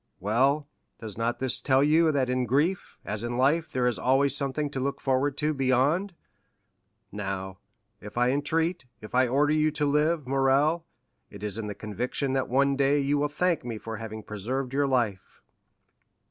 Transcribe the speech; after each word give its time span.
Well, 0.19 0.67
does 0.97 1.15
not 1.15 1.37
this 1.37 1.61
tell 1.61 1.83
you 1.83 2.11
that 2.11 2.27
in 2.27 2.47
grief, 2.47 2.97
as 3.05 3.23
in 3.23 3.37
life, 3.37 3.71
there 3.71 3.85
is 3.85 3.99
always 3.99 4.35
something 4.35 4.71
to 4.71 4.79
look 4.79 4.99
forward 4.99 5.37
to 5.37 5.53
beyond? 5.53 6.15
Now, 7.11 7.59
if 7.99 8.17
I 8.17 8.31
entreat, 8.31 8.85
if 8.99 9.13
I 9.13 9.27
order 9.27 9.53
you 9.53 9.69
to 9.69 9.85
live, 9.85 10.25
Morrel, 10.25 10.87
it 11.29 11.43
is 11.43 11.59
in 11.59 11.67
the 11.67 11.75
conviction 11.75 12.33
that 12.33 12.49
one 12.49 12.75
day 12.75 12.99
you 12.99 13.19
will 13.19 13.27
thank 13.29 13.63
me 13.63 13.77
for 13.77 13.97
having 13.97 14.23
preserved 14.23 14.73
your 14.73 14.87
life." 14.87 15.39